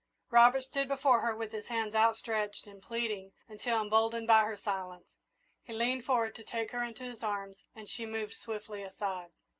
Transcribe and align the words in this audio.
Robert 0.31 0.61
stood 0.63 0.87
before 0.87 1.19
her 1.19 1.35
with 1.35 1.51
his 1.51 1.67
hands 1.67 1.93
outstretched 1.93 2.65
in 2.65 2.81
pleading 2.81 3.33
until, 3.47 3.79
emboldened 3.79 4.25
by 4.25 4.43
her 4.45 4.57
silence, 4.57 5.05
he 5.63 5.73
leaned 5.73 6.05
forward 6.05 6.33
to 6.33 6.43
take 6.43 6.71
her 6.71 6.81
into 6.83 7.03
his 7.03 7.21
arms, 7.21 7.57
and 7.75 7.87
she 7.87 8.07
moved 8.07 8.33
swiftly 8.33 8.81
aside. 8.81 9.29